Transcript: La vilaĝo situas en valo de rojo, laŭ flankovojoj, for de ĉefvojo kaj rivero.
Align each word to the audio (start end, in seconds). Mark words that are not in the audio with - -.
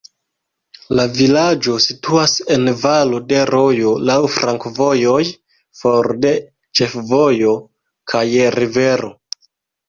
La 0.99 1.03
vilaĝo 1.17 1.73
situas 1.83 2.31
en 2.55 2.71
valo 2.83 3.19
de 3.33 3.41
rojo, 3.49 3.91
laŭ 4.11 4.15
flankovojoj, 4.37 5.19
for 5.83 6.11
de 6.25 6.33
ĉefvojo 6.81 7.53
kaj 8.15 8.25
rivero. 8.59 9.13